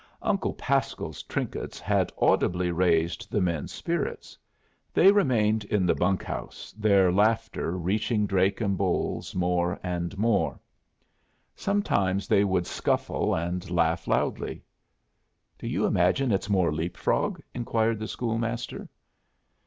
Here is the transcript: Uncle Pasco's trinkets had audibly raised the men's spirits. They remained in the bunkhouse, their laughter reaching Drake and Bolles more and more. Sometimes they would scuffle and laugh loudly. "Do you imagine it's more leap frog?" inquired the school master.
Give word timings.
Uncle 0.23 0.53
Pasco's 0.55 1.21
trinkets 1.21 1.79
had 1.79 2.11
audibly 2.17 2.71
raised 2.71 3.29
the 3.29 3.39
men's 3.39 3.71
spirits. 3.71 4.35
They 4.95 5.11
remained 5.11 5.63
in 5.65 5.85
the 5.85 5.93
bunkhouse, 5.93 6.73
their 6.75 7.11
laughter 7.11 7.77
reaching 7.77 8.25
Drake 8.25 8.61
and 8.61 8.75
Bolles 8.75 9.35
more 9.35 9.79
and 9.83 10.17
more. 10.17 10.59
Sometimes 11.55 12.27
they 12.27 12.43
would 12.43 12.65
scuffle 12.65 13.35
and 13.35 13.69
laugh 13.69 14.07
loudly. 14.07 14.63
"Do 15.59 15.67
you 15.67 15.85
imagine 15.85 16.31
it's 16.31 16.49
more 16.49 16.73
leap 16.73 16.97
frog?" 16.97 17.39
inquired 17.53 17.99
the 17.99 18.07
school 18.07 18.39
master. 18.39 18.89